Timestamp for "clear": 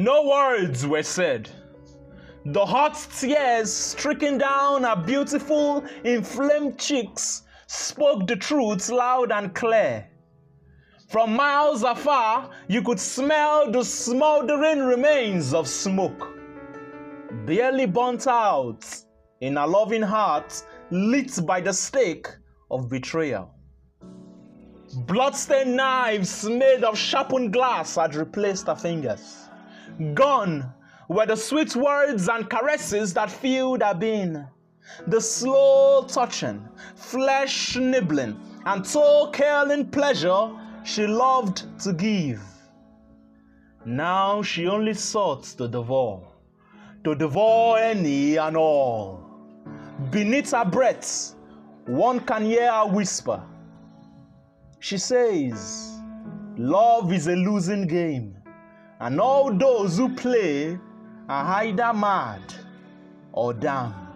9.52-10.06